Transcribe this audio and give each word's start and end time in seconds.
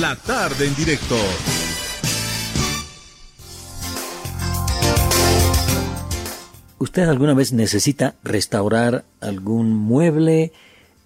La 0.00 0.16
tarde 0.16 0.66
en 0.66 0.74
directo. 0.76 1.14
¿Usted 6.78 7.02
alguna 7.02 7.34
vez 7.34 7.52
necesita 7.52 8.14
restaurar 8.24 9.04
algún 9.20 9.76
mueble? 9.76 10.52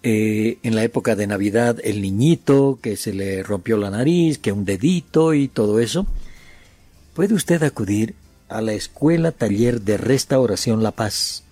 Eh, 0.01 0.59
en 0.63 0.75
la 0.75 0.83
época 0.85 1.17
de 1.17 1.27
Navidad, 1.27 1.77
el 1.83 2.01
niñito 2.01 2.79
que 2.81 2.95
se 2.95 3.11
le 3.11 3.43
rompió 3.43 3.75
la 3.75 3.89
nariz, 3.89 4.37
que 4.37 4.53
un 4.53 4.63
dedito 4.63 5.33
y 5.33 5.49
todo 5.49 5.81
eso. 5.81 6.07
Puede 7.15 7.33
usted 7.33 7.63
acudir 7.63 8.15
a 8.47 8.61
la 8.61 8.71
Escuela 8.71 9.33
Taller 9.33 9.81
de 9.81 9.97
Restauración 9.97 10.83
La 10.83 10.91
Paz. 10.91 11.43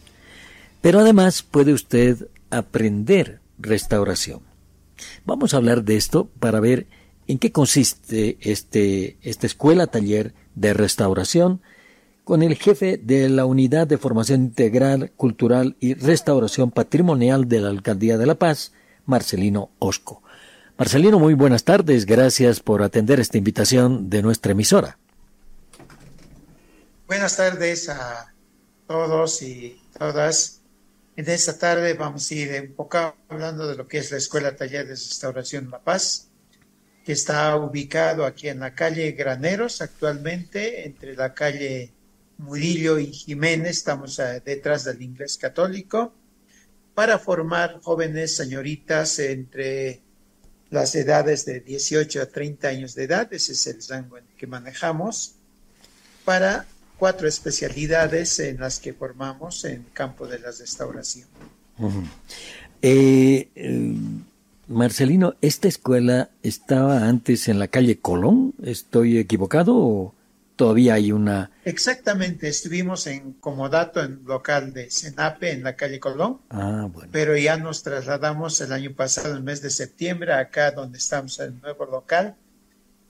Pero 0.79 1.01
además 1.01 1.43
puede 1.43 1.73
usted 1.73 2.25
aprender 2.51 3.41
restauración. 3.59 4.39
Vamos 5.25 5.53
a 5.53 5.57
hablar 5.57 5.83
de 5.83 5.97
esto 5.97 6.29
para 6.39 6.61
ver 6.61 6.87
en 7.33 7.39
qué 7.39 7.51
consiste 7.51 8.37
este, 8.41 9.17
esta 9.23 9.47
Escuela 9.47 9.87
Taller 9.87 10.35
de 10.53 10.71
Restauración 10.75 11.63
con 12.23 12.43
el 12.43 12.55
jefe 12.55 12.99
de 13.01 13.27
la 13.27 13.45
Unidad 13.45 13.87
de 13.87 13.97
Formación 13.97 14.43
Integral, 14.43 15.11
Cultural 15.17 15.75
y 15.79 15.95
Restauración 15.95 16.69
Patrimonial 16.69 17.49
de 17.49 17.61
la 17.61 17.69
Alcaldía 17.69 18.19
de 18.19 18.27
La 18.27 18.35
Paz, 18.35 18.71
Marcelino 19.07 19.71
Osco. 19.79 20.21
Marcelino, 20.77 21.17
muy 21.17 21.33
buenas 21.33 21.63
tardes. 21.63 22.05
Gracias 22.05 22.59
por 22.59 22.83
atender 22.83 23.19
esta 23.19 23.39
invitación 23.39 24.11
de 24.11 24.21
nuestra 24.21 24.51
emisora. 24.51 24.99
Buenas 27.07 27.35
tardes 27.35 27.89
a 27.89 28.31
todos 28.85 29.41
y 29.41 29.81
todas. 29.97 30.61
En 31.15 31.27
esta 31.27 31.57
tarde 31.57 31.95
vamos 31.95 32.29
a 32.29 32.35
ir 32.35 32.61
un 32.69 32.75
poco 32.75 33.15
hablando 33.27 33.67
de 33.67 33.75
lo 33.75 33.87
que 33.87 33.97
es 33.97 34.11
la 34.11 34.17
Escuela 34.17 34.55
Taller 34.55 34.85
de 34.85 34.91
Restauración 34.91 35.71
La 35.71 35.79
Paz, 35.79 36.29
que 37.03 37.11
está 37.11 37.55
ubicado 37.57 38.25
aquí 38.25 38.47
en 38.47 38.59
la 38.59 38.73
calle 38.73 39.11
Graneros 39.11 39.81
actualmente, 39.81 40.85
entre 40.85 41.15
la 41.15 41.33
calle 41.33 41.91
Murillo 42.37 42.97
y 42.97 43.11
Jiménez, 43.11 43.77
estamos 43.77 44.19
eh, 44.19 44.41
detrás 44.43 44.85
del 44.85 45.01
inglés 45.01 45.37
católico, 45.37 46.13
para 46.95 47.19
formar 47.19 47.79
jóvenes 47.81 48.35
señoritas 48.35 49.19
entre 49.19 50.01
las 50.69 50.95
edades 50.95 51.45
de 51.45 51.59
18 51.59 52.21
a 52.21 52.25
30 52.27 52.67
años 52.67 52.95
de 52.95 53.03
edad, 53.03 53.31
ese 53.33 53.53
es 53.53 53.67
el 53.67 53.79
rango 53.87 54.17
que 54.37 54.47
manejamos, 54.47 55.35
para 56.25 56.65
cuatro 56.97 57.27
especialidades 57.27 58.39
en 58.39 58.59
las 58.59 58.79
que 58.79 58.93
formamos 58.93 59.65
en 59.65 59.83
campo 59.93 60.25
de 60.25 60.39
la 60.39 60.51
restauración. 60.51 61.27
Marcelino, 64.73 65.35
¿esta 65.41 65.67
escuela 65.67 66.31
estaba 66.41 67.07
antes 67.07 67.47
en 67.47 67.59
la 67.59 67.67
calle 67.67 67.99
Colón? 67.99 68.53
¿Estoy 68.63 69.17
equivocado 69.17 69.75
o 69.75 70.15
todavía 70.55 70.95
hay 70.95 71.11
una... 71.11 71.51
Exactamente, 71.65 72.47
estuvimos 72.47 73.07
en 73.07 73.33
comodato 73.33 74.03
en 74.03 74.23
local 74.25 74.73
de 74.73 74.89
Senape 74.89 75.51
en 75.51 75.63
la 75.63 75.75
calle 75.75 75.99
Colón, 75.99 76.41
ah, 76.49 76.87
bueno. 76.91 77.09
pero 77.11 77.37
ya 77.37 77.57
nos 77.57 77.83
trasladamos 77.83 78.59
el 78.61 78.73
año 78.73 78.93
pasado, 78.93 79.35
el 79.35 79.43
mes 79.43 79.61
de 79.61 79.69
septiembre, 79.69 80.33
acá 80.33 80.71
donde 80.71 80.97
estamos 80.97 81.39
en 81.39 81.53
el 81.53 81.61
nuevo 81.61 81.85
local. 81.85 82.35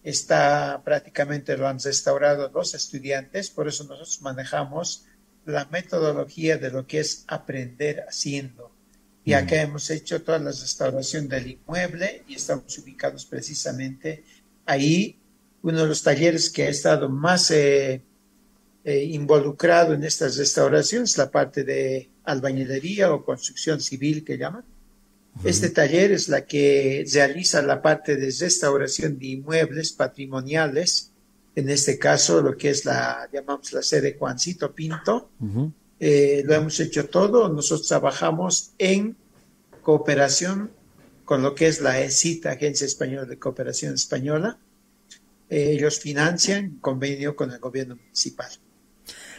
Está 0.04 0.82
prácticamente 0.84 1.58
lo 1.58 1.68
han 1.68 1.80
restaurado 1.80 2.52
los 2.54 2.74
estudiantes, 2.74 3.50
por 3.50 3.68
eso 3.70 3.86
nosotros 3.86 4.22
manejamos 4.22 5.06
la 5.46 5.66
metodología 5.66 6.58
de 6.58 6.72
lo 6.72 6.86
que 6.86 7.00
es 7.00 7.24
aprender 7.28 8.06
haciendo. 8.08 8.73
Y 9.26 9.34
acá 9.34 9.62
hemos 9.62 9.90
hecho 9.90 10.22
toda 10.22 10.40
la 10.40 10.52
restauración 10.52 11.30
del 11.30 11.52
inmueble 11.52 12.24
y 12.28 12.36
estamos 12.36 12.78
ubicados 12.78 13.26
precisamente 13.26 14.24
ahí 14.66 15.20
uno 15.62 15.82
de 15.82 15.88
los 15.88 16.04
talleres 16.04 16.50
que 16.50 16.64
ha 16.64 16.70
estado 16.70 17.08
más 17.10 17.50
eh, 17.52 18.02
eh, 18.84 19.04
involucrado 19.06 19.94
en 19.94 20.04
estas 20.04 20.36
restauraciones, 20.38 21.18
la 21.18 21.32
parte 21.32 21.64
de 21.64 22.10
albañilería 22.26 23.14
o 23.14 23.24
construcción 23.24 23.80
civil 23.80 24.26
que 24.26 24.38
llaman. 24.38 24.66
Este 25.44 25.70
taller 25.70 26.12
es 26.12 26.28
la 26.28 26.46
que 26.46 27.06
realiza 27.12 27.62
la 27.62 27.82
parte 27.82 28.18
de 28.18 28.26
restauración 28.26 29.18
de 29.18 29.28
inmuebles 29.28 29.94
patrimoniales, 29.94 31.12
en 31.56 31.70
este 31.70 31.98
caso 31.98 32.42
lo 32.42 32.56
que 32.58 32.70
es 32.70 32.86
la, 32.86 33.30
llamamos 33.32 33.72
la 33.74 33.82
sede 33.82 34.18
Juancito 34.20 34.76
Pinto. 34.76 35.32
Eh, 36.06 36.44
lo 36.46 36.54
hemos 36.56 36.78
hecho 36.82 37.08
todo, 37.08 37.48
nosotros 37.48 37.88
trabajamos 37.88 38.74
en 38.78 39.16
cooperación 39.82 40.70
con 41.24 41.42
lo 41.42 41.56
que 41.56 41.68
es 41.68 41.80
la 41.80 42.02
ECITA, 42.02 42.52
Agencia 42.52 42.84
Española 42.84 43.24
de 43.24 43.40
Cooperación 43.40 43.94
Española, 43.94 44.58
ellos 45.50 46.02
financian 46.02 46.72
convenio 46.82 47.38
con 47.38 47.52
el 47.52 47.60
gobierno 47.60 47.96
municipal. 47.96 48.50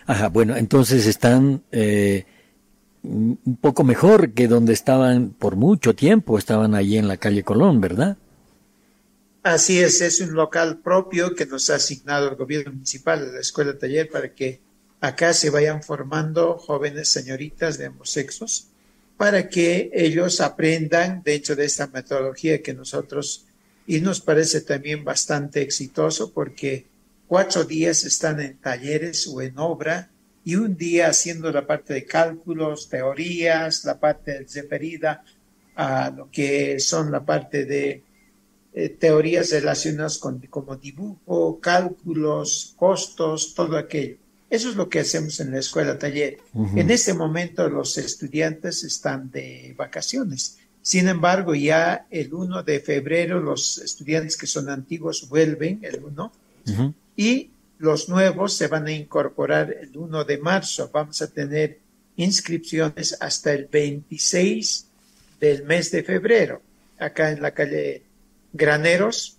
Ajá, 0.06 0.28
bueno, 0.30 0.56
entonces 0.56 1.04
están 1.04 1.62
eh, 1.70 2.24
un 3.02 3.58
poco 3.60 3.84
mejor 3.84 4.32
que 4.32 4.48
donde 4.48 4.72
estaban 4.72 5.34
por 5.38 5.56
mucho 5.56 5.94
tiempo, 5.94 6.38
estaban 6.38 6.74
allí 6.74 6.96
en 6.96 7.08
la 7.08 7.18
calle 7.18 7.42
Colón, 7.42 7.82
¿verdad? 7.82 8.16
Así 9.42 9.80
es, 9.80 10.00
es 10.00 10.18
un 10.22 10.32
local 10.32 10.78
propio 10.78 11.34
que 11.34 11.44
nos 11.44 11.68
ha 11.68 11.74
asignado 11.74 12.30
el 12.30 12.36
gobierno 12.36 12.72
municipal, 12.72 13.34
la 13.34 13.40
escuela 13.40 13.78
taller, 13.78 14.08
para 14.08 14.32
que 14.32 14.63
acá 15.04 15.34
se 15.34 15.50
vayan 15.50 15.82
formando 15.82 16.56
jóvenes 16.56 17.08
señoritas 17.08 17.76
de 17.76 17.86
ambos 17.86 18.08
sexos, 18.10 18.68
para 19.18 19.50
que 19.50 19.90
ellos 19.92 20.40
aprendan 20.40 21.22
dentro 21.22 21.54
de 21.54 21.66
esta 21.66 21.86
metodología 21.88 22.62
que 22.62 22.72
nosotros 22.72 23.44
y 23.86 24.00
nos 24.00 24.22
parece 24.22 24.62
también 24.62 25.04
bastante 25.04 25.60
exitoso 25.60 26.32
porque 26.32 26.86
cuatro 27.28 27.64
días 27.64 28.04
están 28.04 28.40
en 28.40 28.56
talleres 28.56 29.26
o 29.26 29.42
en 29.42 29.58
obra 29.58 30.08
y 30.42 30.56
un 30.56 30.74
día 30.74 31.08
haciendo 31.08 31.52
la 31.52 31.66
parte 31.66 31.92
de 31.92 32.06
cálculos, 32.06 32.88
teorías, 32.88 33.84
la 33.84 34.00
parte 34.00 34.46
referida 34.54 35.22
a 35.76 36.10
lo 36.16 36.30
que 36.30 36.80
son 36.80 37.12
la 37.12 37.22
parte 37.22 37.66
de 37.66 38.02
eh, 38.72 38.88
teorías 38.88 39.50
relacionadas 39.50 40.16
con 40.16 40.38
como 40.48 40.76
dibujo, 40.76 41.60
cálculos, 41.60 42.72
costos, 42.78 43.54
todo 43.54 43.76
aquello. 43.76 44.23
Eso 44.50 44.70
es 44.70 44.76
lo 44.76 44.88
que 44.88 45.00
hacemos 45.00 45.40
en 45.40 45.52
la 45.52 45.58
escuela 45.58 45.98
taller. 45.98 46.38
En 46.76 46.90
este 46.90 47.14
momento 47.14 47.68
los 47.68 47.98
estudiantes 47.98 48.84
están 48.84 49.30
de 49.30 49.74
vacaciones 49.76 50.58
sin 50.84 51.08
embargo, 51.08 51.54
ya 51.54 52.06
el 52.10 52.34
1 52.34 52.62
de 52.62 52.78
febrero 52.78 53.40
los 53.40 53.78
estudiantes 53.78 54.36
que 54.36 54.46
son 54.46 54.68
antiguos 54.68 55.30
vuelven 55.30 55.80
el 55.80 56.04
1 56.04 56.32
y 57.16 57.48
los 57.78 58.10
nuevos 58.10 58.52
se 58.52 58.68
van 58.68 58.86
a 58.86 58.92
incorporar 58.92 59.74
el 59.80 59.96
1 59.96 60.24
de 60.24 60.36
marzo. 60.36 60.90
Vamos 60.92 61.22
a 61.22 61.30
tener 61.30 61.78
inscripciones 62.16 63.16
hasta 63.18 63.54
el 63.54 63.64
26 63.64 64.86
del 65.40 65.64
mes 65.64 65.90
de 65.90 66.02
febrero, 66.02 66.60
acá 66.98 67.30
en 67.30 67.40
la 67.40 67.52
calle 67.52 68.02
Graneros. 68.52 69.38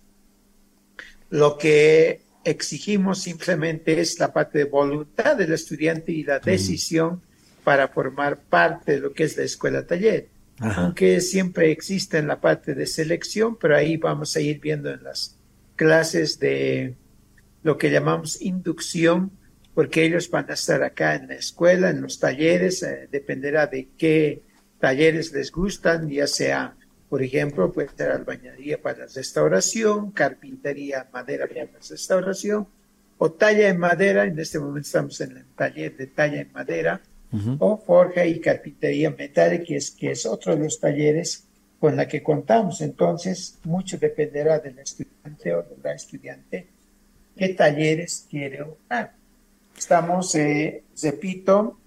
Lo 1.30 1.58
que 1.58 2.22
exigimos 2.46 3.22
simplemente 3.22 4.00
es 4.00 4.20
la 4.20 4.32
parte 4.32 4.58
de 4.58 4.64
voluntad 4.64 5.36
del 5.36 5.52
estudiante 5.52 6.12
y 6.12 6.22
la 6.22 6.38
decisión 6.38 7.20
para 7.64 7.88
formar 7.88 8.38
parte 8.38 8.92
de 8.92 9.00
lo 9.00 9.12
que 9.12 9.24
es 9.24 9.36
la 9.36 9.42
escuela 9.42 9.84
taller. 9.84 10.28
Aunque 10.60 11.20
siempre 11.20 11.70
existe 11.70 12.16
en 12.18 12.28
la 12.28 12.40
parte 12.40 12.74
de 12.74 12.86
selección, 12.86 13.56
pero 13.56 13.76
ahí 13.76 13.96
vamos 13.96 14.36
a 14.36 14.40
ir 14.40 14.60
viendo 14.60 14.90
en 14.90 15.02
las 15.02 15.36
clases 15.74 16.38
de 16.38 16.94
lo 17.62 17.76
que 17.76 17.90
llamamos 17.90 18.40
inducción, 18.40 19.32
porque 19.74 20.04
ellos 20.04 20.30
van 20.30 20.48
a 20.48 20.54
estar 20.54 20.82
acá 20.84 21.16
en 21.16 21.28
la 21.28 21.34
escuela, 21.34 21.90
en 21.90 22.00
los 22.00 22.20
talleres, 22.20 22.82
eh, 22.84 23.08
dependerá 23.10 23.66
de 23.66 23.88
qué 23.98 24.42
talleres 24.78 25.32
les 25.32 25.50
gustan, 25.50 26.08
ya 26.08 26.28
sea, 26.28 26.76
por 27.08 27.22
ejemplo, 27.22 27.72
puede 27.72 27.88
ser 27.96 28.10
albañería 28.10 28.80
para 28.80 29.06
restauración, 29.06 30.10
carpintería, 30.10 31.08
madera 31.12 31.46
para 31.46 31.66
restauración, 31.88 32.66
o 33.18 33.32
talla 33.32 33.68
en 33.68 33.78
madera, 33.78 34.24
en 34.24 34.38
este 34.38 34.58
momento 34.58 34.86
estamos 34.86 35.20
en 35.20 35.36
el 35.36 35.44
taller 35.56 35.96
de 35.96 36.06
talla 36.08 36.40
en 36.40 36.52
madera, 36.52 37.00
o 37.58 37.76
forja 37.76 38.24
y 38.24 38.40
carpintería 38.40 39.10
metálica, 39.10 39.64
que 39.64 39.76
es, 39.76 39.90
que 39.90 40.12
es 40.12 40.24
otro 40.24 40.56
de 40.56 40.64
los 40.64 40.80
talleres 40.80 41.44
con 41.78 41.96
la 41.96 42.08
que 42.08 42.22
contamos. 42.22 42.80
Entonces, 42.80 43.58
mucho 43.64 43.98
dependerá 43.98 44.58
del 44.58 44.78
estudiante 44.78 45.54
o 45.54 45.62
de 45.62 45.76
la 45.82 45.92
estudiante 45.92 46.66
qué 47.36 47.50
talleres 47.50 48.26
quiere 48.30 48.62
optar. 48.62 49.12
Estamos, 49.76 50.34
eh, 50.34 50.82
repito, 51.02 51.78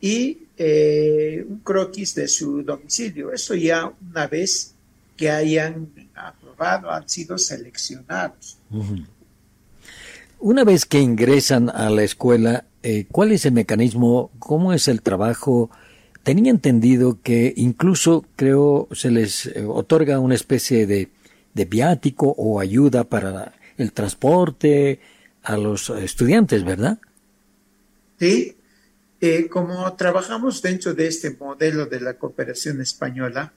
y 0.00 0.38
eh, 0.56 1.44
un 1.46 1.58
croquis 1.58 2.14
de 2.14 2.26
su 2.26 2.62
domicilio. 2.62 3.32
Eso 3.32 3.54
ya 3.54 3.92
una 4.10 4.26
vez 4.26 4.74
que 5.16 5.30
hayan 5.30 5.88
aprobado, 6.14 6.90
han 6.90 7.08
sido 7.08 7.36
seleccionados. 7.36 8.56
Una 10.38 10.64
vez 10.64 10.86
que 10.86 11.00
ingresan 11.00 11.68
a 11.68 11.90
la 11.90 12.02
escuela, 12.02 12.64
eh, 12.82 13.06
¿cuál 13.10 13.32
es 13.32 13.44
el 13.44 13.52
mecanismo? 13.52 14.30
¿Cómo 14.38 14.72
es 14.72 14.88
el 14.88 15.02
trabajo? 15.02 15.70
Tenía 16.22 16.50
entendido 16.50 17.18
que 17.22 17.52
incluso 17.56 18.24
creo 18.36 18.88
se 18.92 19.10
les 19.10 19.46
eh, 19.46 19.64
otorga 19.66 20.18
una 20.20 20.34
especie 20.34 20.86
de, 20.86 21.08
de 21.54 21.64
viático 21.64 22.34
o 22.36 22.60
ayuda 22.60 23.04
para 23.04 23.54
el 23.76 23.92
transporte 23.92 25.00
a 25.42 25.56
los 25.56 25.90
estudiantes, 25.90 26.64
¿verdad? 26.64 26.98
Sí, 28.18 28.56
eh, 29.20 29.48
como 29.48 29.92
trabajamos 29.94 30.62
dentro 30.62 30.94
de 30.94 31.06
este 31.06 31.30
modelo 31.30 31.86
de 31.86 32.00
la 32.00 32.14
cooperación 32.14 32.80
española, 32.80 33.52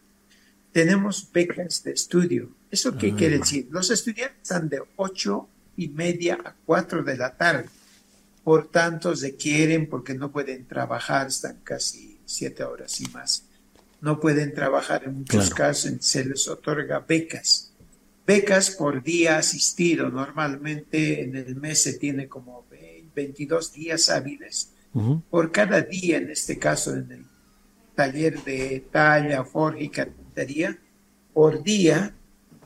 tenemos 0.72 1.30
becas 1.32 1.84
de 1.84 1.92
estudio. 1.92 2.50
¿Eso 2.72 2.98
qué 2.98 3.12
ah. 3.14 3.16
quiere 3.18 3.40
decir? 3.40 3.68
Los 3.72 3.92
estudiantes 3.92 4.42
están 4.42 4.70
de 4.70 4.82
ocho 4.96 5.48
y 5.78 5.90
media 5.90 6.38
a 6.44 6.56
cuatro 6.66 7.04
de 7.04 7.18
la 7.18 7.36
tarde. 7.36 7.66
Por 8.44 8.70
tanto, 8.70 9.16
se 9.16 9.36
quieren 9.36 9.88
porque 9.88 10.14
no 10.16 10.32
pueden 10.32 10.66
trabajar, 10.66 11.28
están 11.28 11.60
casi 11.64 12.20
siete 12.26 12.64
horas 12.64 13.00
y 13.00 13.08
más. 13.10 13.46
No 14.02 14.20
pueden 14.20 14.54
trabajar 14.54 15.04
en 15.06 15.20
muchos 15.20 15.50
casos, 15.52 15.94
se 16.00 16.26
les 16.26 16.48
otorga 16.50 17.00
becas. 17.00 17.73
Becas 18.26 18.72
por 18.72 19.04
día 19.04 19.38
asistido. 19.38 20.10
Normalmente 20.10 21.24
en 21.24 21.36
el 21.36 21.56
mes 21.56 21.84
se 21.84 21.94
tiene 21.94 22.28
como 22.28 22.66
22 23.16 23.74
días 23.74 24.10
hábiles 24.10 24.70
por 25.30 25.52
cada 25.52 25.82
día, 25.82 26.18
en 26.18 26.30
este 26.30 26.60
caso 26.60 26.94
en 26.94 27.12
el 27.12 27.26
taller 27.96 28.44
de 28.44 28.86
talla, 28.92 29.44
forja 29.44 29.80
y 29.80 29.90
carpintería, 29.90 30.78
por 31.34 31.64
día 31.64 32.14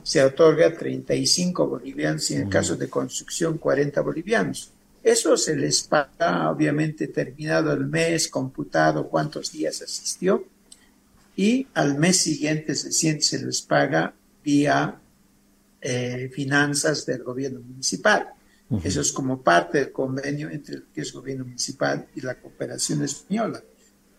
se 0.02 0.22
otorga 0.22 0.76
35 0.76 1.66
bolivianos 1.66 2.30
y 2.30 2.34
en 2.34 2.42
el 2.42 2.48
caso 2.48 2.76
de 2.76 2.88
construcción 2.88 3.56
40 3.56 4.00
bolivianos. 4.02 4.72
Eso 5.02 5.36
se 5.36 5.56
les 5.56 5.82
paga, 5.82 6.50
obviamente, 6.50 7.08
terminado 7.08 7.72
el 7.72 7.86
mes, 7.86 8.28
computado 8.28 9.08
cuántos 9.08 9.52
días 9.52 9.80
asistió, 9.80 10.44
y 11.34 11.66
al 11.72 11.98
mes 11.98 12.18
siguiente 12.18 12.74
se, 12.74 12.90
se 12.92 13.38
les 13.38 13.62
paga 13.62 14.12
vía 14.44 15.00
eh, 15.80 16.30
finanzas 16.32 17.06
del 17.06 17.22
gobierno 17.22 17.60
municipal. 17.60 18.28
Eso 18.84 19.00
es 19.00 19.12
como 19.12 19.42
parte 19.42 19.78
del 19.78 19.92
convenio 19.92 20.50
entre 20.50 20.74
el 20.76 20.84
que 20.94 21.00
es 21.00 21.12
gobierno 21.12 21.46
municipal 21.46 22.06
y 22.14 22.20
la 22.20 22.34
cooperación 22.34 23.02
española. 23.02 23.62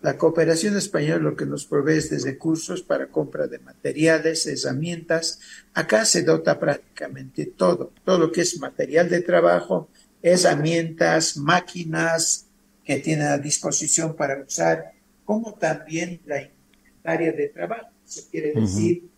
La 0.02 0.18
cooperación 0.18 0.76
española 0.76 1.18
lo 1.18 1.36
que 1.36 1.46
nos 1.46 1.66
provee 1.66 1.98
es 1.98 2.10
de 2.10 2.18
recursos 2.20 2.82
para 2.82 3.08
compra 3.08 3.46
de 3.46 3.60
materiales, 3.60 4.48
herramientas. 4.48 5.40
Acá 5.74 6.04
se 6.06 6.24
dota 6.24 6.60
prácticamente 6.60 7.46
todo, 7.46 7.92
todo 8.04 8.18
lo 8.18 8.32
que 8.32 8.42
es 8.42 8.60
material 8.60 9.08
de 9.10 9.22
trabajo, 9.22 9.90
herramientas, 10.24 11.38
máquinas 11.38 12.46
que 12.84 12.98
tiene 13.00 13.26
a 13.26 13.38
disposición 13.38 14.16
para 14.16 14.42
usar, 14.42 14.94
como 15.26 15.54
también 15.56 16.22
la 16.26 16.42
inventaria 16.42 17.34
de 17.34 17.50
trabajo. 17.50 17.90
Se 18.04 18.28
quiere 18.30 18.54
decir, 18.54 19.04
uh 19.04 19.09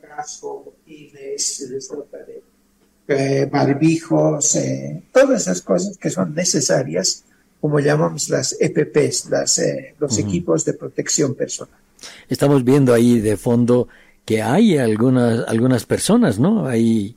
casco, 0.00 0.64
botines, 0.64 1.68
les 1.70 1.88
dota 1.88 2.18
de 2.18 2.42
eh, 3.06 3.48
barbijos, 3.50 4.56
eh, 4.56 5.02
todas 5.12 5.42
esas 5.42 5.62
cosas 5.62 5.98
que 5.98 6.10
son 6.10 6.34
necesarias, 6.34 7.24
como 7.60 7.80
llamamos 7.80 8.28
las 8.28 8.56
EPPs, 8.58 9.30
las, 9.30 9.58
eh, 9.58 9.94
los 9.98 10.18
equipos 10.18 10.64
de 10.64 10.74
protección 10.74 11.34
personal. 11.34 11.74
Estamos 12.28 12.64
viendo 12.64 12.92
ahí 12.92 13.20
de 13.20 13.36
fondo 13.36 13.88
que 14.24 14.42
hay 14.42 14.78
algunas, 14.78 15.46
algunas 15.48 15.84
personas, 15.84 16.38
¿no? 16.38 16.66
Ahí 16.66 17.16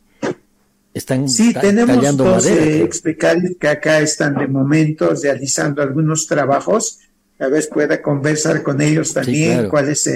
están 0.94 1.30
sí, 1.30 1.54
tenemos 1.54 2.18
dos 2.18 2.46
explicar 2.48 3.38
que 3.60 3.68
acá 3.68 4.00
están 4.00 4.36
de 4.36 4.48
momento 4.48 5.14
realizando 5.22 5.82
algunos 5.82 6.28
trabajos. 6.28 7.00
A 7.40 7.48
veces 7.48 7.68
pueda 7.68 8.02
conversar 8.02 8.64
con 8.64 8.82
ellos 8.82 9.14
también 9.14 9.70
cuál 9.70 9.90
es 9.90 10.08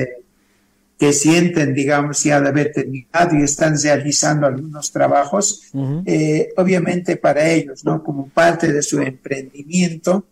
que 1.01 1.13
sienten, 1.13 1.73
digamos, 1.73 2.23
ya 2.23 2.39
de 2.39 2.49
haber 2.49 2.71
terminado 2.71 3.35
y 3.35 3.41
están 3.41 3.75
realizando 3.75 4.45
algunos 4.45 4.91
trabajos, 4.91 5.63
eh, 6.05 6.49
obviamente 6.57 7.17
para 7.17 7.49
ellos, 7.49 7.83
¿no? 7.83 8.03
Como 8.03 8.29
parte 8.29 8.71
de 8.71 8.83
su 8.83 9.01
emprendimiento, 9.01 10.27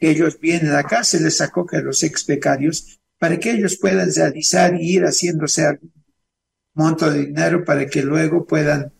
que 0.00 0.08
ellos 0.08 0.40
vienen 0.40 0.72
acá, 0.76 1.04
se 1.04 1.20
les 1.20 1.42
acoge 1.42 1.76
a 1.76 1.82
los 1.82 2.02
ex 2.02 2.24
becarios 2.24 2.98
para 3.18 3.38
que 3.38 3.50
ellos 3.50 3.76
puedan 3.76 4.10
realizar 4.14 4.74
y 4.80 4.94
ir 4.94 5.02
haciéndose 5.02 5.66
algún 5.66 5.92
monto 6.72 7.10
de 7.10 7.26
dinero 7.26 7.62
para 7.62 7.86
que 7.86 8.00
luego 8.00 8.46
puedan 8.46 8.92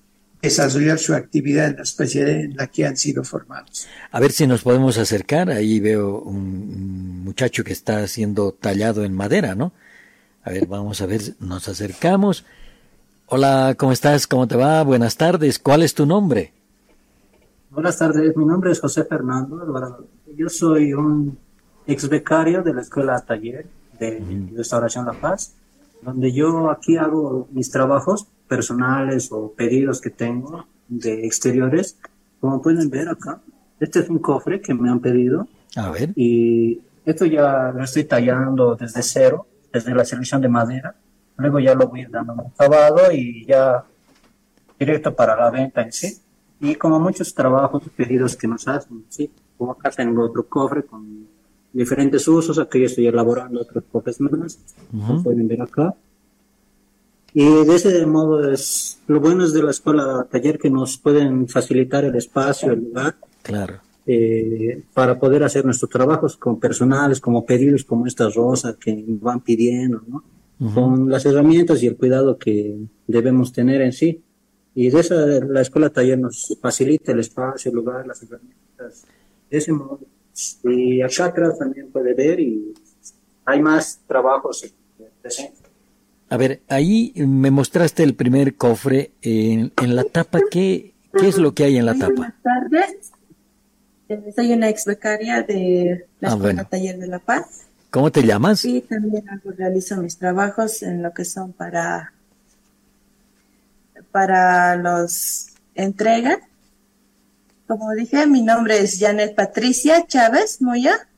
desarrollar 0.43 0.99
su 0.99 1.15
actividad 1.15 1.69
en 1.69 1.77
la 1.77 1.85
especialidad 1.85 2.39
en 2.39 2.55
la 2.55 2.67
que 2.67 2.85
han 2.85 2.99
sido 2.99 3.25
formados. 3.25 3.87
A 4.11 4.21
ver 4.21 4.31
si 4.31 4.47
nos 4.47 4.61
podemos 4.61 4.99
acercar. 4.99 5.49
Ahí 5.49 5.81
veo 5.81 6.21
un 6.21 7.25
muchacho 7.25 7.65
que 7.65 7.73
está 7.73 8.07
siendo 8.09 8.53
tallado 8.53 9.05
en 9.05 9.15
madera, 9.15 9.55
¿no? 9.55 9.73
A 10.47 10.51
ver, 10.51 10.67
vamos 10.67 11.01
a 11.01 11.07
ver, 11.07 11.23
nos 11.41 11.69
acercamos. 11.69 12.45
Hola, 13.29 13.75
¿cómo 13.79 13.93
estás? 13.93 14.27
¿Cómo 14.27 14.47
te 14.47 14.57
va? 14.57 14.83
Buenas 14.83 15.17
tardes. 15.17 15.59
¿Cuál 15.59 15.83
es 15.83 15.95
tu 15.95 16.05
nombre? 16.05 16.53
Buenas 17.71 17.97
tardes, 17.97 18.37
mi 18.37 18.45
nombre 18.45 18.71
es 18.71 18.79
José 18.79 19.05
Fernando 19.05 19.65
Yo 20.37 20.51
soy 20.51 20.93
un 20.93 21.39
ex 21.87 22.11
becario 22.11 22.63
de 22.63 22.75
la 22.75 22.83
Escuela 22.83 23.19
Taller 23.21 23.67
de 23.99 24.23
Restauración 24.55 25.07
La 25.07 25.15
Paz, 25.15 25.55
donde 26.03 26.31
yo 26.31 26.71
aquí 26.71 26.99
hago 26.99 27.49
mis 27.51 27.71
trabajos 27.71 28.27
personales 28.47 29.33
o 29.33 29.51
pedidos 29.51 30.03
que 30.03 30.11
tengo 30.11 30.67
de 30.89 31.25
exteriores. 31.25 31.97
Como 32.39 32.61
pueden 32.61 32.91
ver 32.91 33.09
acá, 33.09 33.41
este 33.81 34.01
es 34.01 34.11
un 34.11 34.19
cofre 34.19 34.61
que 34.61 34.75
me 34.75 34.91
han 34.91 35.01
pedido. 35.01 35.49
A 35.75 35.91
ver. 35.91 36.11
Y 36.17 36.83
esto 37.07 37.25
ya 37.25 37.73
lo 37.75 37.83
estoy 37.83 38.05
tallando 38.05 38.77
desde 38.77 39.03
cero 39.03 39.47
desde 39.75 39.93
la 39.93 40.05
selección 40.05 40.41
de 40.41 40.49
madera. 40.49 40.95
Luego 41.37 41.59
ya 41.59 41.75
lo 41.75 41.89
voy 41.89 42.07
dando 42.09 42.33
un 42.33 42.41
acabado 42.41 43.11
y 43.13 43.45
ya 43.45 43.85
directo 44.79 45.13
para 45.13 45.37
la 45.37 45.51
venta 45.51 45.83
en 45.83 45.93
sí. 45.93 46.17
Y 46.61 46.77
como 46.77 47.01
muchos 47.01 47.35
trabajos 47.35 47.83
pedidos 47.97 48.37
que 48.37 48.47
nos 48.47 48.67
hacen, 48.69 49.05
¿sí? 49.09 49.29
Como 49.59 49.73
acá 49.73 49.91
tengo 49.91 50.25
otro 50.25 50.47
cofre 50.47 50.85
con 50.85 51.27
diferentes 51.73 52.27
usos, 52.29 52.57
aquí 52.59 52.79
yo 52.79 52.87
estoy 52.87 53.09
elaborando 53.09 53.61
otros 53.61 53.83
cofres 53.91 54.21
más, 54.21 54.59
pueden 55.25 55.49
ver 55.49 55.63
acá. 55.63 55.93
Y 57.33 57.65
de 57.65 57.75
ese 57.75 58.07
modo 58.07 58.49
es, 58.49 59.01
lo 59.09 59.19
bueno 59.19 59.45
es 59.45 59.53
de 59.53 59.65
la 59.65 59.73
escuela 59.73 60.25
taller 60.31 60.57
que 60.57 60.71
nos 60.71 60.97
pueden 60.97 61.49
facilitar 61.49 62.05
el 62.05 62.15
espacio, 62.15 62.73
el 62.73 62.85
lugar. 62.85 63.17
Claro. 63.43 63.81
Eh, 64.07 64.83
para 64.93 65.19
poder 65.19 65.43
hacer 65.45 65.65
nuestros 65.65 65.91
trabajos 65.91 66.37
con 66.37 66.61
personales, 66.61 67.21
como 67.21 67.47
pedidos 67.47 67.85
como 67.85 68.07
esta 68.07 68.29
rosa 68.29 68.77
que 68.79 69.05
van 69.07 69.41
pidiendo, 69.41 70.03
¿no? 70.07 70.25
Con 70.73 71.11
las 71.11 71.27
herramientas 71.27 71.83
y 71.83 71.89
el 71.89 71.97
cuidado 71.97 72.39
que 72.39 72.79
debemos 73.07 73.53
tener 73.53 73.83
en 73.83 73.93
sí. 73.93 74.23
Y 74.75 74.89
de 74.89 75.01
esa, 75.01 75.15
la 75.17 75.61
escuela 75.61 75.91
taller 75.91 76.19
nos 76.19 76.57
facilita 76.61 77.13
el 77.13 77.21
espacio, 77.21 77.71
el 77.71 77.77
lugar, 77.77 78.07
las 78.07 78.23
herramientas, 78.23 79.05
de 79.51 79.59
ese 79.59 79.73
modo. 79.73 80.01
Y 80.65 81.03
acá 81.03 81.27
atrás 81.27 81.59
también 81.59 81.91
puede 81.91 82.15
ver 82.15 82.41
y 82.41 82.73
hay 83.45 83.61
más 83.61 84.01
trabajos 84.07 84.75
presentes. 85.21 85.63
A 86.29 86.37
ver, 86.37 86.63
ahí 86.69 87.13
me 87.17 87.51
mostraste 87.51 88.03
el 88.03 88.15
primer 88.15 88.55
cofre 88.55 89.13
en, 89.23 89.73
en 89.83 89.97
la 89.97 90.05
tapa. 90.05 90.41
¿Qué, 90.51 90.95
¿Qué 91.13 91.29
es 91.29 91.39
lo 91.39 91.55
que 91.55 91.65
hay 91.65 91.77
en 91.77 91.87
la 91.87 91.95
tapa? 91.95 92.15
Buenas 92.15 92.43
tardes. 92.43 93.13
Eh, 94.09 94.33
soy 94.37 94.53
una 94.53 94.69
ex 94.69 94.85
becaria 94.85 95.43
de 95.43 96.07
la 96.21 96.29
Ah, 96.29 96.33
Escuela 96.33 96.55
bueno. 96.55 96.69
Taller 96.69 96.99
de 96.99 97.07
La 97.07 97.19
Paz 97.19 97.63
¿Cómo 97.91 98.11
te 98.13 98.23
llamas? 98.23 98.65
y 98.65 98.81
también 98.83 99.25
realizo 99.57 99.97
mis 99.99 100.19
trabajos 100.19 100.83
en 100.83 101.03
lo 101.03 101.13
que 101.15 101.25
son 101.25 101.53
para 101.53 102.13
para 104.11 104.77
los 104.77 105.49
entregas. 105.75 106.39
Como 107.67 107.93
dije, 107.95 108.27
mi 108.27 108.43
nombre 108.43 108.79
es 108.79 108.99
Janet 109.01 109.35
Patricia 109.35 110.07
Chávez 110.07 110.61
Moya. 110.61 111.09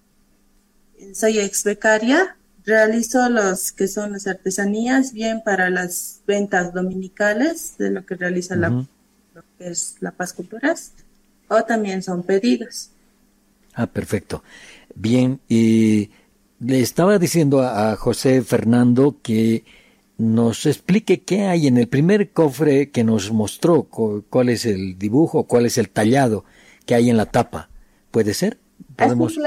Soy 1.12 1.38
ex 1.38 1.64
becaria. 1.64 2.36
Realizo 2.64 3.28
los 3.28 3.72
que 3.72 3.86
son 3.86 4.12
las 4.12 4.26
artesanías, 4.26 5.12
bien 5.12 5.42
para 5.44 5.70
las 5.70 6.20
ventas 6.26 6.72
dominicales 6.72 7.74
de 7.78 7.90
lo 7.90 8.04
que 8.06 8.14
realiza 8.16 8.56
la, 8.56 8.70
lo 8.70 9.44
que 9.58 9.68
es 9.68 9.96
La 10.00 10.10
Paz 10.10 10.32
Culturas, 10.32 10.92
o 11.48 11.62
también 11.62 12.02
son 12.02 12.22
pedidos. 12.22 12.90
Ah, 13.74 13.86
perfecto. 13.86 14.42
Bien, 14.94 15.40
y 15.48 16.10
le 16.60 16.80
estaba 16.80 17.18
diciendo 17.18 17.60
a, 17.60 17.92
a 17.92 17.96
José 17.96 18.42
Fernando 18.42 19.16
que 19.22 19.64
nos 20.18 20.64
explique 20.64 21.22
qué 21.22 21.42
hay 21.42 21.66
en 21.66 21.76
el 21.76 21.88
primer 21.88 22.30
cofre 22.30 22.90
que 22.90 23.04
nos 23.04 23.30
mostró, 23.32 23.82
cu- 23.82 24.24
cuál 24.30 24.48
es 24.48 24.64
el 24.64 24.98
dibujo, 24.98 25.44
cuál 25.44 25.66
es 25.66 25.76
el 25.76 25.90
tallado 25.90 26.44
que 26.86 26.94
hay 26.94 27.10
en 27.10 27.18
la 27.18 27.26
tapa. 27.26 27.68
¿Puede 28.10 28.32
ser? 28.32 28.58
Podemos. 28.96 29.38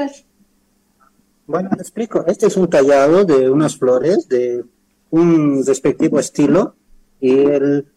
Bueno, 1.47 1.71
te 1.75 1.81
explico. 1.81 2.23
Este 2.27 2.45
es 2.45 2.55
un 2.57 2.69
tallado 2.69 3.25
de 3.25 3.49
unas 3.49 3.75
flores 3.75 4.27
de 4.29 4.63
un 5.09 5.65
respectivo 5.65 6.19
estilo 6.19 6.75
y 7.19 7.31
el, 7.31 7.87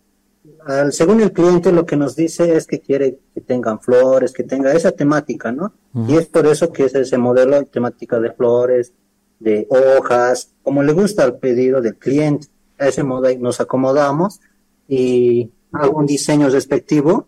al- 0.67 0.93
según 0.93 1.21
el 1.21 1.33
cliente 1.33 1.73
lo 1.73 1.85
que 1.87 1.97
nos 1.97 2.17
dice 2.17 2.57
es 2.57 2.67
que 2.67 2.81
quiere 2.81 3.19
que 3.35 3.41
tengan 3.41 3.81
flores, 3.81 4.33
que 4.33 4.43
tenga 4.45 4.73
esa 4.73 4.93
temática, 4.93 5.53
¿no? 5.53 5.73
Y 6.09 6.17
es 6.17 6.27
por 6.27 6.47
eso 6.47 6.73
que 6.73 6.85
es 6.85 6.95
ese 6.95 7.19
modelo 7.19 7.59
de 7.59 7.67
temática 7.67 8.19
de 8.21 8.33
flores, 8.33 8.93
de 9.39 9.67
hojas, 9.71 10.51
como 10.63 10.83
le 10.83 10.93
gusta 10.93 11.25
al 11.25 11.39
pedido 11.39 11.81
del 11.81 11.97
cliente. 11.97 12.47
A 12.79 12.89
ese 12.89 13.03
modo 13.03 13.27
ahí 13.27 13.39
nos 13.39 13.61
acomodamos 13.61 14.41
y 14.89 15.51
hago 15.73 15.99
un 15.99 16.07
diseño 16.07 16.49
respectivo 16.49 17.27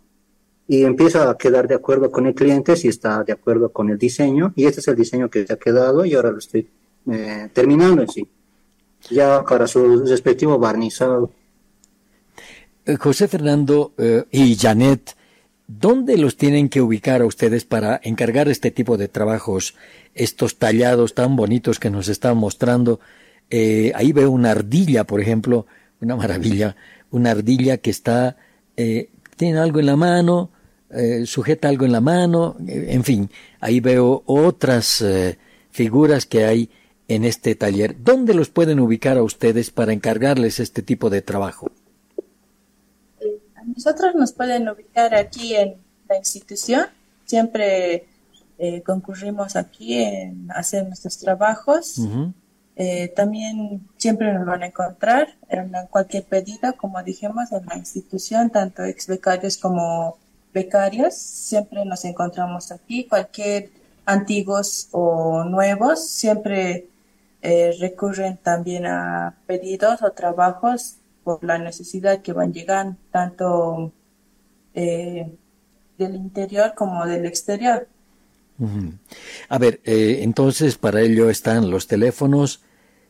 y 0.66 0.84
empieza 0.84 1.28
a 1.30 1.36
quedar 1.36 1.68
de 1.68 1.74
acuerdo 1.74 2.10
con 2.10 2.26
el 2.26 2.34
cliente 2.34 2.74
si 2.76 2.88
está 2.88 3.22
de 3.22 3.32
acuerdo 3.32 3.70
con 3.70 3.90
el 3.90 3.98
diseño 3.98 4.52
y 4.56 4.64
este 4.66 4.80
es 4.80 4.88
el 4.88 4.96
diseño 4.96 5.28
que 5.30 5.46
se 5.46 5.52
ha 5.52 5.56
quedado 5.56 6.04
y 6.04 6.14
ahora 6.14 6.30
lo 6.30 6.38
estoy 6.38 6.68
eh, 7.10 7.48
terminando 7.52 8.02
en 8.02 8.08
sí 8.08 8.26
ya 9.10 9.44
para 9.44 9.66
su 9.66 10.04
respectivo 10.06 10.58
barnizado 10.58 11.30
José 12.98 13.28
Fernando 13.28 13.94
eh, 13.98 14.24
y 14.30 14.56
Janet, 14.56 15.16
¿dónde 15.66 16.18
los 16.18 16.36
tienen 16.36 16.68
que 16.68 16.80
ubicar 16.80 17.22
a 17.22 17.26
ustedes 17.26 17.64
para 17.64 18.00
encargar 18.02 18.48
este 18.48 18.70
tipo 18.70 18.96
de 18.96 19.08
trabajos, 19.08 19.74
estos 20.14 20.58
tallados 20.58 21.14
tan 21.14 21.36
bonitos 21.36 21.78
que 21.78 21.90
nos 21.90 22.08
están 22.08 22.36
mostrando? 22.36 23.00
Eh, 23.50 23.92
ahí 23.94 24.12
veo 24.12 24.30
una 24.30 24.50
ardilla, 24.50 25.04
por 25.04 25.20
ejemplo, 25.20 25.66
una 26.00 26.16
maravilla, 26.16 26.76
una 27.10 27.30
ardilla 27.30 27.78
que 27.78 27.90
está, 27.90 28.36
eh, 28.76 29.10
tiene 29.36 29.58
algo 29.58 29.80
en 29.80 29.86
la 29.86 29.96
mano, 29.96 30.50
eh, 30.90 31.26
sujeta 31.26 31.68
algo 31.68 31.84
en 31.84 31.92
la 31.92 32.00
mano, 32.00 32.56
eh, 32.68 32.86
en 32.90 33.02
fin, 33.02 33.30
ahí 33.60 33.80
veo 33.80 34.22
otras 34.26 35.02
eh, 35.02 35.38
figuras 35.70 36.24
que 36.24 36.44
hay 36.44 36.70
en 37.08 37.24
este 37.24 37.54
taller. 37.54 37.96
¿Dónde 37.98 38.32
los 38.32 38.48
pueden 38.48 38.78
ubicar 38.78 39.18
a 39.18 39.22
ustedes 39.22 39.70
para 39.70 39.92
encargarles 39.92 40.60
este 40.60 40.82
tipo 40.82 41.10
de 41.10 41.20
trabajo? 41.20 41.72
Nosotros 43.66 44.14
nos 44.14 44.32
pueden 44.32 44.68
ubicar 44.68 45.14
aquí 45.14 45.54
en 45.54 45.76
la 46.08 46.16
institución. 46.18 46.86
Siempre 47.24 48.06
eh, 48.58 48.82
concurrimos 48.82 49.56
aquí 49.56 49.98
en 50.02 50.50
hacer 50.52 50.86
nuestros 50.86 51.18
trabajos. 51.18 52.00
Eh, 52.76 53.12
también 53.14 53.86
siempre 53.96 54.32
nos 54.32 54.46
van 54.46 54.62
a 54.62 54.66
encontrar 54.66 55.36
en 55.48 55.72
cualquier 55.90 56.24
pedido, 56.24 56.76
como 56.76 57.02
dijimos, 57.02 57.52
en 57.52 57.64
la 57.66 57.76
institución, 57.76 58.50
tanto 58.50 58.84
ex 58.84 59.06
becarios 59.06 59.56
como 59.56 60.18
becarios. 60.52 61.14
Siempre 61.14 61.84
nos 61.84 62.04
encontramos 62.04 62.72
aquí. 62.72 63.04
Cualquier 63.04 63.70
antiguos 64.06 64.88
o 64.92 65.44
nuevos 65.44 66.06
siempre 66.06 66.88
eh, 67.42 67.76
recurren 67.80 68.36
también 68.36 68.86
a 68.86 69.34
pedidos 69.46 70.02
o 70.02 70.10
trabajos 70.12 70.96
por 71.24 71.42
la 71.42 71.58
necesidad 71.58 72.22
que 72.22 72.32
van 72.32 72.52
llegando, 72.52 72.96
tanto 73.10 73.90
eh, 74.74 75.28
del 75.98 76.14
interior 76.14 76.74
como 76.76 77.04
del 77.06 77.26
exterior. 77.26 77.88
A 79.48 79.58
ver, 79.58 79.80
eh, 79.84 80.20
entonces 80.22 80.76
para 80.76 81.00
ello 81.00 81.28
están 81.28 81.68
los 81.70 81.88
teléfonos 81.88 82.60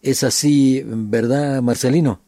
Es 0.00 0.22
así, 0.22 0.84
¿verdad, 0.86 1.60
Marcelino? 1.62 2.20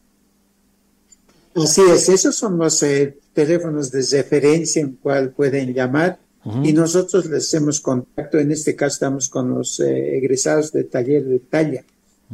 Así 1.55 1.81
es, 1.81 2.09
esos 2.09 2.35
son 2.35 2.57
los 2.57 2.83
eh, 2.83 3.17
teléfonos 3.33 3.91
de 3.91 4.01
referencia 4.01 4.81
en 4.81 4.93
cual 4.93 5.31
pueden 5.31 5.73
llamar 5.73 6.19
Ujú. 6.43 6.63
y 6.65 6.73
nosotros 6.73 7.25
les 7.27 7.45
hacemos 7.45 7.79
contacto. 7.79 8.39
En 8.39 8.51
este 8.51 8.75
caso 8.75 8.93
estamos 8.95 9.29
con 9.29 9.49
los 9.49 9.79
eh, 9.79 10.17
egresados 10.17 10.71
de 10.71 10.85
taller 10.85 11.23
de 11.25 11.39
talla. 11.39 11.83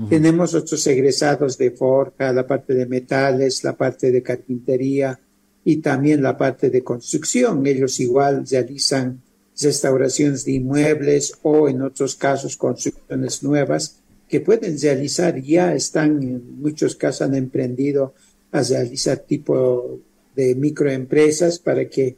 Tenemos 0.09 0.53
otros 0.53 0.85
egresados 0.85 1.57
de 1.57 1.71
forja, 1.71 2.31
la 2.31 2.45
parte 2.45 2.75
de 2.75 2.85
metales, 2.85 3.63
la 3.63 3.75
parte 3.75 4.11
de 4.11 4.21
carpintería 4.21 5.19
y 5.65 5.77
también 5.77 6.21
la 6.21 6.37
parte 6.37 6.69
de 6.69 6.83
construcción. 6.83 7.65
Ellos 7.65 7.99
igual 7.99 8.45
realizan 8.47 9.23
restauraciones 9.59 10.45
de 10.45 10.51
inmuebles 10.51 11.33
o 11.41 11.67
en 11.67 11.81
otros 11.81 12.15
casos 12.15 12.57
construcciones 12.57 13.41
nuevas 13.41 13.97
que 14.29 14.39
pueden 14.39 14.79
realizar. 14.79 15.41
Ya 15.41 15.73
están, 15.73 16.21
en 16.21 16.61
muchos 16.61 16.95
casos 16.95 17.23
han 17.23 17.33
emprendido 17.33 18.13
a 18.51 18.61
realizar 18.61 19.17
tipo 19.17 19.99
de 20.37 20.55
microempresas 20.55 21.57
para 21.57 21.89
que 21.89 22.15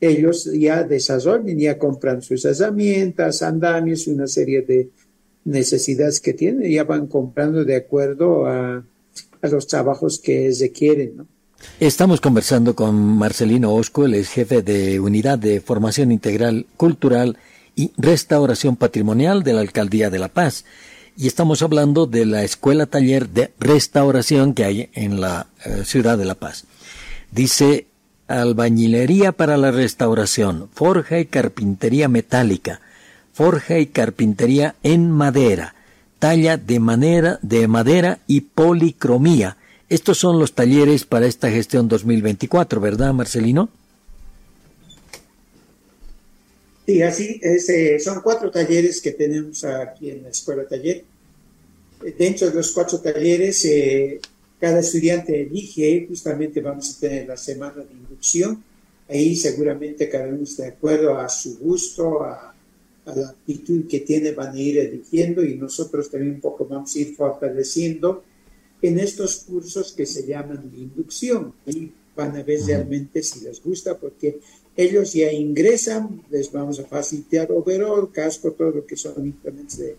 ellos 0.00 0.50
ya 0.52 0.82
desarrollen, 0.82 1.58
ya 1.58 1.78
compran 1.78 2.20
sus 2.20 2.44
herramientas, 2.44 3.42
andamios 3.42 4.06
y 4.06 4.10
una 4.10 4.26
serie 4.26 4.62
de 4.62 4.90
necesidades 5.44 6.20
que 6.20 6.34
tienen, 6.34 6.70
ya 6.70 6.84
van 6.84 7.06
comprando 7.06 7.64
de 7.64 7.76
acuerdo 7.76 8.46
a, 8.46 8.84
a 9.40 9.48
los 9.48 9.66
trabajos 9.68 10.18
que 10.18 10.52
requieren, 10.60 11.16
¿no? 11.16 11.26
Estamos 11.80 12.20
conversando 12.20 12.74
con 12.74 12.94
Marcelino 12.94 13.74
Osco, 13.74 14.04
el 14.04 14.26
jefe 14.26 14.60
de 14.60 15.00
Unidad 15.00 15.38
de 15.38 15.62
Formación 15.62 16.12
Integral 16.12 16.66
Cultural 16.76 17.38
y 17.74 17.90
Restauración 17.96 18.76
Patrimonial 18.76 19.42
de 19.44 19.54
la 19.54 19.60
Alcaldía 19.60 20.10
de 20.10 20.18
La 20.18 20.28
Paz. 20.28 20.66
Y 21.16 21.26
estamos 21.26 21.62
hablando 21.62 22.06
de 22.06 22.26
la 22.26 22.42
Escuela 22.42 22.84
Taller 22.84 23.30
de 23.30 23.52
Restauración 23.58 24.52
que 24.52 24.64
hay 24.64 24.90
en 24.92 25.22
la 25.22 25.46
eh, 25.64 25.84
ciudad 25.84 26.18
de 26.18 26.26
La 26.26 26.34
Paz. 26.34 26.64
Dice 27.34 27.86
albañilería 28.28 29.32
para 29.32 29.56
la 29.56 29.72
restauración, 29.72 30.68
forja 30.72 31.18
y 31.18 31.26
carpintería 31.26 32.08
metálica, 32.08 32.80
forja 33.32 33.80
y 33.80 33.86
carpintería 33.86 34.76
en 34.84 35.10
madera, 35.10 35.74
talla 36.20 36.56
de 36.56 36.78
manera 36.78 37.40
de 37.42 37.66
madera 37.66 38.20
y 38.28 38.42
policromía. 38.42 39.56
Estos 39.88 40.18
son 40.18 40.38
los 40.38 40.54
talleres 40.54 41.04
para 41.04 41.26
esta 41.26 41.50
gestión 41.50 41.88
2024, 41.88 42.80
¿verdad, 42.80 43.12
Marcelino? 43.12 43.68
Sí, 46.86 47.02
así 47.02 47.40
es, 47.42 47.68
eh, 47.68 47.98
son 47.98 48.20
cuatro 48.20 48.50
talleres 48.50 49.00
que 49.00 49.10
tenemos 49.10 49.64
aquí 49.64 50.10
en 50.10 50.22
la 50.22 50.28
Escuela 50.28 50.64
Taller. 50.68 51.02
Eh, 52.04 52.14
Dentro 52.16 52.48
de 52.48 52.54
los 52.54 52.70
cuatro 52.70 53.00
talleres, 53.00 53.64
eh, 53.64 54.20
cada 54.64 54.80
estudiante 54.80 55.42
elige, 55.42 56.06
justamente 56.08 56.62
vamos 56.62 56.96
a 56.96 56.98
tener 56.98 57.28
la 57.28 57.36
semana 57.36 57.82
de 57.82 57.92
inducción. 57.92 58.64
Ahí 59.06 59.36
seguramente 59.36 60.08
cada 60.08 60.28
uno 60.28 60.42
está 60.42 60.62
de 60.62 60.70
acuerdo 60.70 61.18
a 61.18 61.28
su 61.28 61.58
gusto, 61.58 62.22
a, 62.22 62.54
a 63.04 63.14
la 63.14 63.28
actitud 63.28 63.86
que 63.86 64.00
tiene 64.00 64.32
van 64.32 64.54
a 64.54 64.58
ir 64.58 64.78
eligiendo 64.78 65.44
y 65.44 65.56
nosotros 65.56 66.10
también 66.10 66.36
un 66.36 66.40
poco 66.40 66.64
vamos 66.64 66.96
a 66.96 66.98
ir 66.98 67.14
fortaleciendo 67.14 68.24
en 68.80 69.00
estos 69.00 69.44
cursos 69.46 69.92
que 69.92 70.06
se 70.06 70.26
llaman 70.26 70.70
de 70.70 70.78
inducción. 70.78 71.52
Y 71.66 71.90
van 72.16 72.34
a 72.34 72.42
ver 72.42 72.62
realmente 72.64 73.22
si 73.22 73.40
les 73.40 73.62
gusta 73.62 73.98
porque 73.98 74.40
ellos 74.74 75.12
ya 75.12 75.30
ingresan, 75.30 76.22
les 76.30 76.50
vamos 76.50 76.80
a 76.80 76.84
facilitar 76.84 77.52
overall, 77.52 78.10
casco, 78.10 78.52
todo 78.52 78.70
lo 78.70 78.86
que 78.86 78.96
son 78.96 79.26
implementos 79.26 79.76
de 79.76 79.96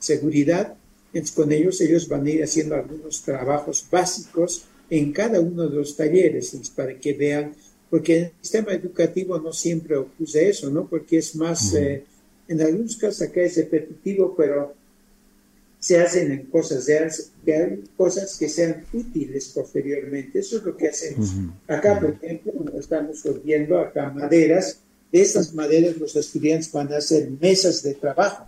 seguridad. 0.00 0.76
Entonces 1.12 1.34
con 1.34 1.52
ellos 1.52 1.80
ellos 1.80 2.08
van 2.08 2.26
a 2.26 2.30
ir 2.30 2.42
haciendo 2.42 2.74
algunos 2.74 3.22
trabajos 3.22 3.86
básicos 3.90 4.64
en 4.90 5.12
cada 5.12 5.40
uno 5.40 5.68
de 5.68 5.76
los 5.76 5.96
talleres 5.96 6.56
para 6.74 6.98
que 6.98 7.12
vean, 7.14 7.54
porque 7.90 8.16
en 8.16 8.24
el 8.24 8.32
sistema 8.40 8.72
educativo 8.72 9.38
no 9.38 9.52
siempre 9.52 9.96
ocurre 9.96 10.50
eso, 10.50 10.70
¿no? 10.70 10.86
Porque 10.86 11.18
es 11.18 11.34
más... 11.36 11.74
En 12.48 12.62
algunos 12.62 12.96
casos 12.96 13.20
acá 13.20 13.42
es 13.42 13.56
repetitivo, 13.56 14.34
pero 14.34 14.74
se 15.78 16.00
hacen 16.00 16.32
en 16.32 16.46
cosas, 16.46 16.86
de, 16.86 17.80
cosas 17.96 18.36
que 18.36 18.48
sean 18.48 18.84
útiles 18.92 19.52
posteriormente. 19.54 20.40
Eso 20.40 20.58
es 20.58 20.64
lo 20.64 20.76
que 20.76 20.88
hacemos. 20.88 21.34
Acá, 21.68 22.00
por 22.00 22.10
ejemplo, 22.10 22.52
estamos 22.78 23.22
viendo 23.44 23.78
acá 23.78 24.10
maderas. 24.10 24.80
De 25.12 25.20
estas 25.20 25.54
maderas 25.54 25.96
los 25.96 26.16
estudiantes 26.16 26.72
van 26.72 26.92
a 26.92 26.98
hacer 26.98 27.30
mesas 27.30 27.82
de 27.82 27.94
trabajo, 27.94 28.46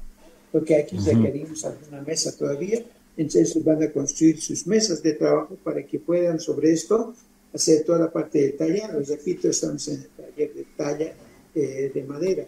porque 0.52 0.76
aquí 0.76 0.96
requerimos 0.98 1.64
alguna 1.64 2.02
mesa 2.02 2.36
todavía. 2.36 2.82
Entonces 3.16 3.62
van 3.64 3.82
a 3.82 3.92
construir 3.92 4.40
sus 4.40 4.66
mesas 4.66 5.02
de 5.02 5.14
trabajo 5.14 5.56
para 5.62 5.84
que 5.84 5.98
puedan 5.98 6.40
sobre 6.40 6.72
esto 6.72 7.14
hacer 7.52 7.84
toda 7.84 7.98
la 7.98 8.10
parte 8.10 8.40
de 8.40 8.48
talla. 8.50 8.92
Los 8.92 9.08
repito, 9.08 9.48
estamos 9.48 9.86
en 9.88 10.02
el 10.02 10.08
taller 10.08 10.54
de 10.54 10.66
talla 10.76 11.14
eh, 11.54 11.90
de 11.92 12.04
madera. 12.04 12.44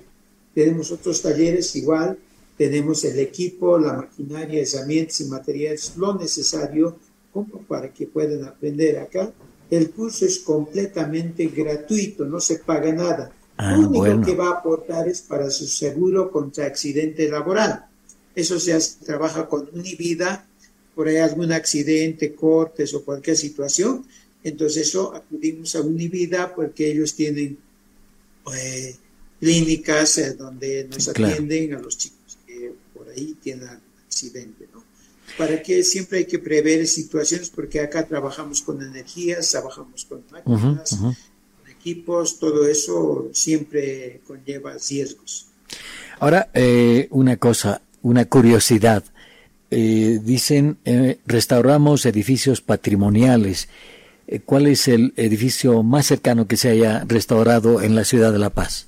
Tenemos 0.55 0.91
otros 0.93 1.21
talleres 1.23 1.75
igual, 1.77 2.19
tenemos 2.57 3.05
el 3.05 3.19
equipo, 3.19 3.79
la 3.79 3.95
maquinaria, 3.95 4.63
herramientas 4.63 5.21
y 5.21 5.25
materiales, 5.25 5.97
lo 5.97 6.15
necesario 6.15 6.97
como 7.33 7.63
para 7.63 7.93
que 7.93 8.07
puedan 8.07 8.45
aprender 8.45 8.99
acá. 8.99 9.33
El 9.71 9.91
curso 9.91 10.27
es 10.27 10.41
completamente 10.41 11.47
gratuito, 11.47 12.27
no 12.27 12.41
se 12.41 12.59
paga 12.59 12.93
nada. 12.93 13.33
Ah, 13.57 13.77
lo 13.77 13.89
único 13.89 14.21
que 14.27 14.35
va 14.35 14.49
a 14.49 14.59
aportar 14.59 15.09
es 15.09 15.23
para 15.23 15.51
su 15.51 15.67
seguro 15.67 16.31
contra 16.31 16.67
accidente 16.67 17.29
laboral. 17.29 17.87
Eso 18.35 18.59
se 18.59 18.73
hace, 18.73 19.05
trabaja 19.05 19.49
con 19.49 19.69
Univida, 19.73 20.47
por 20.95 21.09
ahí 21.09 21.17
algún 21.17 21.53
accidente, 21.53 22.35
cortes 22.35 22.95
o 22.95 23.05
cualquier 23.05 23.37
situación. 23.37 24.07
Entonces 24.45 24.89
eso 24.89 25.15
acudimos 25.15 25.75
a 25.77 25.83
Univida 25.83 26.55
porque 26.55 26.91
ellos 26.91 27.15
tienen 27.15 27.59
eh, 28.55 28.97
clínicas 29.41 30.19
eh, 30.19 30.35
donde 30.35 30.89
nos 30.91 31.09
atienden 31.09 31.75
a 31.75 31.81
los 31.81 31.97
chicos 31.99 32.39
que 32.47 32.73
por 32.95 33.09
ahí 33.09 33.37
tienen 33.43 33.69
accidente, 34.07 34.69
¿no? 34.73 34.83
Para 35.39 35.63
que 35.63 35.83
siempre 35.83 36.19
hay 36.19 36.25
que 36.27 36.39
prever 36.39 36.87
situaciones 36.87 37.49
porque 37.49 37.81
acá 37.81 38.07
trabajamos 38.07 38.61
con 38.61 38.83
energías, 38.83 39.51
trabajamos 39.51 40.05
con 40.05 40.23
máquinas, 40.31 40.91
con 40.91 41.17
equipos, 41.71 42.39
todo 42.39 42.67
eso 42.69 43.31
siempre 43.33 44.21
conlleva 44.27 44.77
riesgos. 44.77 45.47
Ahora, 46.19 46.51
eh, 46.53 47.09
una 47.11 47.37
cosa, 47.39 47.81
una 48.03 48.25
curiosidad. 48.25 49.05
Eh, 49.71 50.21
dicen, 50.23 50.77
restauramos 51.27 52.05
edificios 52.05 52.61
patrimoniales. 52.61 53.69
¿Cuál 54.45 54.67
es 54.67 54.89
el 54.89 55.15
edificio 55.17 55.83
más 55.83 56.07
cercano 56.07 56.47
que 56.47 56.57
se 56.57 56.69
haya 56.69 57.05
restaurado 57.07 57.81
en 57.81 57.95
la 57.95 58.05
ciudad 58.05 58.33
de 58.33 58.39
La 58.39 58.51
Paz? 58.51 58.87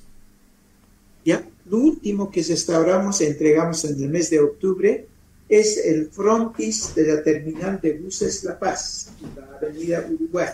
¿ya? 1.25 1.43
Lo 1.69 1.79
último 1.79 2.29
que 2.29 2.43
restauramos, 2.43 3.19
entregamos 3.21 3.83
en 3.85 4.01
el 4.01 4.09
mes 4.09 4.29
de 4.29 4.39
octubre, 4.39 5.07
es 5.49 5.77
el 5.83 6.09
frontis 6.09 6.93
de 6.95 7.07
la 7.07 7.23
terminal 7.23 7.79
de 7.81 7.93
buses 7.93 8.43
La 8.43 8.57
Paz, 8.57 9.11
la 9.35 9.57
avenida 9.57 10.05
Uruguay. 10.07 10.49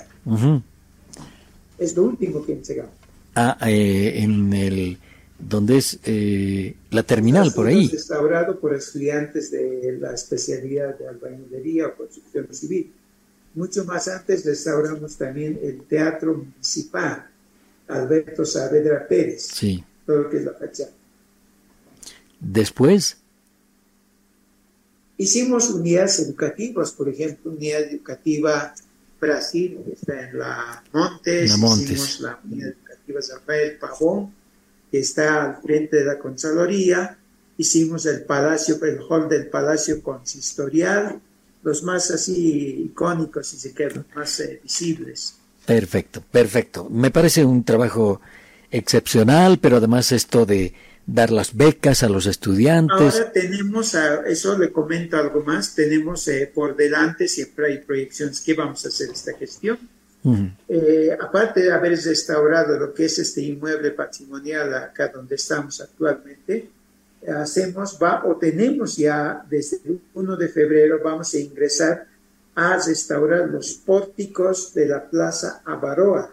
Es 1.78 1.96
lo 1.96 2.04
último 2.04 2.44
que 2.46 2.54
entregamos. 2.54 2.94
Ah, 3.36 3.58
eh, 3.68 4.14
en 4.24 4.54
el 4.54 4.98
donde 5.48 5.78
es 5.78 6.00
eh, 6.04 6.76
la 6.90 7.04
terminal 7.04 7.52
por 7.54 7.68
ahí. 7.68 7.88
Restaurado 7.88 8.60
por 8.60 8.74
estudiantes 8.74 9.52
de 9.52 9.98
la 10.00 10.14
especialidad 10.14 10.98
de 10.98 11.08
albañilería 11.08 11.88
o 11.88 11.96
construcción 11.96 12.48
civil. 12.52 12.92
Mucho 13.56 13.84
más 13.86 14.08
antes 14.08 14.46
restauramos 14.46 15.18
también 15.18 15.60
el 15.62 15.84
Teatro 15.84 16.36
Municipal 16.36 17.28
Alberto 17.88 18.46
Saavedra 18.46 19.08
Pérez. 19.08 19.48
Sí 19.52 19.84
todo 20.06 20.24
lo 20.24 20.30
que 20.30 20.38
es 20.38 20.46
la 20.46 20.54
fachada. 20.54 20.92
Después. 22.40 23.18
Hicimos 25.18 25.70
unidades 25.70 26.20
educativas, 26.20 26.92
por 26.92 27.08
ejemplo, 27.08 27.52
unidad 27.52 27.82
educativa 27.82 28.74
Brasil, 29.20 29.80
que 29.86 29.94
está 29.94 30.30
en 30.30 30.40
la 30.40 30.84
Montes, 30.92 31.52
hicimos 31.52 32.20
la 32.22 32.40
unidad 32.44 32.70
educativa 32.70 33.20
Rafael 33.36 33.78
Pavón, 33.78 34.34
que 34.92 35.00
está 35.00 35.46
al 35.46 35.62
frente 35.62 35.98
de 35.98 36.06
la 36.06 36.20
Consaloría, 36.20 37.18
hicimos 37.58 38.06
el 38.06 38.24
palacio, 38.24 38.78
el 38.84 39.00
hall 39.10 39.30
del 39.30 39.48
palacio 39.48 40.02
consistorial, 40.04 41.20
los 41.64 41.84
más 41.84 42.12
así 42.12 42.84
icónicos, 42.86 43.48
si 43.48 43.58
se 43.58 43.74
quedan, 43.74 44.06
más 44.16 44.40
eh, 44.42 44.60
visibles. 44.62 45.36
Perfecto, 45.66 46.22
perfecto. 46.30 46.90
Me 46.90 47.12
parece 47.12 47.46
un 47.46 47.64
trabajo 47.64 48.20
excepcional, 48.70 49.60
pero 49.60 49.78
además 49.78 50.12
esto 50.12 50.46
de 50.46 50.74
dar 51.06 51.32
las 51.32 51.56
becas 51.56 52.04
a 52.04 52.10
los 52.10 52.26
estudiantes. 52.26 53.16
Ahora 53.16 53.32
tenemos, 53.32 53.96
a, 53.96 54.26
eso 54.28 54.58
le 54.58 54.72
comento 54.72 55.18
algo 55.18 55.44
más, 55.44 55.76
tenemos 55.76 56.28
eh, 56.28 56.52
por 56.54 56.76
delante, 56.76 57.28
siempre 57.28 57.68
hay 57.68 57.78
proyecciones 57.80 58.42
que 58.42 58.54
vamos 58.54 58.86
a 58.86 58.90
hacer 58.90 59.10
esta 59.12 59.34
gestión. 59.38 59.78
Eh, 60.68 61.18
aparte 61.20 61.62
de 61.62 61.72
haber 61.72 61.94
restaurado 61.94 62.78
lo 62.78 62.94
que 62.94 63.06
es 63.06 63.18
este 63.18 63.42
inmueble 63.42 63.92
patrimonial 63.92 64.74
acá 64.76 65.08
donde 65.08 65.36
estamos 65.36 65.82
actualmente, 65.82 66.70
hacemos, 67.28 67.98
va 68.02 68.24
o 68.26 68.36
tenemos 68.36 68.98
ya 68.98 69.44
desde 69.50 69.78
el 69.86 70.02
1 70.14 70.38
de 70.38 70.48
febrero, 70.48 71.00
vamos 71.04 71.34
a 71.34 71.40
ingresar 71.40 72.08
a 72.56 72.78
restaurar 72.86 73.50
los 73.50 73.74
pórticos 73.74 74.74
de 74.74 74.88
la 74.88 75.10
Plaza 75.10 75.62
Avaroa 75.66 76.32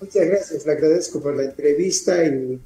Muchas 0.02 0.26
gracias. 0.26 0.65
Le 0.65 0.72
agradezco 0.74 1.22
por 1.22 1.36
la 1.36 1.44
entrevista 1.44 2.24
y 2.26 2.60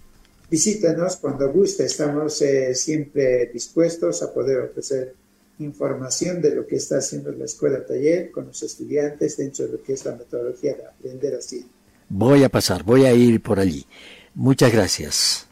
visítanos 0.50 1.18
cuando 1.18 1.52
guste. 1.52 1.86
Estamos 1.86 2.42
eh, 2.42 2.76
siempre 2.76 3.50
dispuestos 3.52 4.22
a 4.22 4.34
poder 4.34 4.60
ofrecer 4.60 5.16
información 5.60 6.42
de 6.42 6.56
lo 6.56 6.66
que 6.66 6.76
está 6.76 6.98
haciendo 6.98 7.32
la 7.32 7.46
escuela 7.46 7.86
taller 7.86 8.32
con 8.32 8.48
los 8.48 8.62
estudiantes 8.64 9.38
dentro 9.38 9.66
de 9.66 9.74
lo 9.74 9.84
que 9.84 9.94
es 9.94 10.06
la 10.06 10.16
metodología 10.16 10.76
de 10.76 10.86
aprender 10.86 11.36
así. 11.36 11.66
Voy 12.16 12.44
a 12.44 12.50
pasar, 12.50 12.84
voy 12.84 13.06
a 13.06 13.14
ir 13.14 13.42
por 13.42 13.60
allí. 13.60 13.88
Muchas 14.36 14.72
gracias. 14.72 15.48